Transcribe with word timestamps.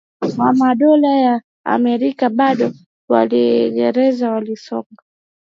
wa 0.39 0.53
Madola 0.53 1.09
ya 1.09 1.41
Amerika 1.63 2.29
Bado 2.29 2.71
Waingereza 3.09 4.31
walisonga 4.31 5.01